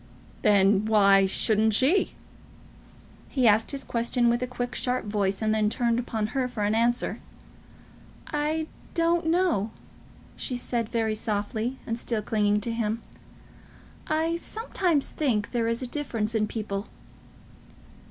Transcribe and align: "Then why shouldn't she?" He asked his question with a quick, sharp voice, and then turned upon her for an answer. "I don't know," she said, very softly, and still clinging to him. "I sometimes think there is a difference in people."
"Then 0.41 0.85
why 0.85 1.27
shouldn't 1.27 1.75
she?" 1.75 2.15
He 3.29 3.47
asked 3.47 3.69
his 3.69 3.83
question 3.83 4.29
with 4.29 4.41
a 4.41 4.47
quick, 4.47 4.73
sharp 4.73 5.05
voice, 5.05 5.43
and 5.43 5.53
then 5.53 5.69
turned 5.69 5.99
upon 5.99 6.25
her 6.33 6.47
for 6.47 6.63
an 6.63 6.73
answer. 6.73 7.19
"I 8.25 8.65
don't 8.95 9.27
know," 9.27 9.69
she 10.35 10.55
said, 10.55 10.89
very 10.89 11.13
softly, 11.13 11.77
and 11.85 11.99
still 11.99 12.23
clinging 12.23 12.61
to 12.61 12.71
him. 12.71 13.03
"I 14.07 14.37
sometimes 14.37 15.09
think 15.09 15.51
there 15.51 15.67
is 15.67 15.83
a 15.83 15.87
difference 15.87 16.33
in 16.33 16.47
people." 16.47 16.87